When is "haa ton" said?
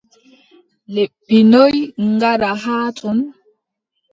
2.63-3.17